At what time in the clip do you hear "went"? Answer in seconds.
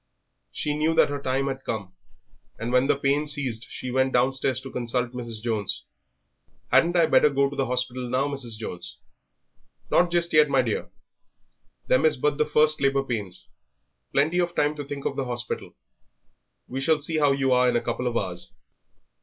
3.91-4.13